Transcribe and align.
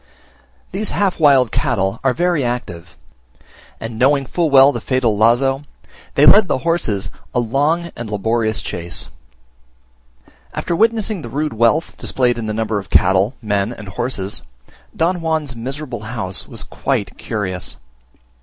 These 0.71 0.89
half 0.89 1.19
wild 1.19 1.51
cattle 1.51 1.99
are 2.03 2.15
very 2.15 2.43
active; 2.43 2.97
and 3.79 3.99
knowing 3.99 4.25
full 4.25 4.49
well 4.49 4.71
the 4.71 4.81
fatal 4.81 5.15
lazo, 5.15 5.61
they 6.15 6.25
led 6.25 6.47
the 6.47 6.57
horses 6.65 7.11
a 7.35 7.39
long 7.39 7.91
and 7.95 8.09
laborious 8.09 8.63
chase. 8.63 9.09
After 10.55 10.75
witnessing 10.75 11.21
the 11.21 11.29
rude 11.29 11.53
wealth 11.53 11.97
displayed 11.97 12.39
in 12.39 12.47
the 12.47 12.51
number 12.55 12.79
of 12.79 12.89
cattle, 12.89 13.35
men, 13.43 13.71
and 13.71 13.89
horses, 13.89 14.41
Don 14.95 15.17
Juan's 15.17 15.55
miserable 15.55 16.01
house 16.01 16.47
was 16.47 16.63
quite 16.63 17.15
curious. 17.19 17.77